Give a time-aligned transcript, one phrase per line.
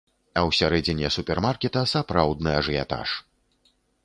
[0.39, 3.09] А ўсярэдзіне супермаркета сапраўдны ажыятаж.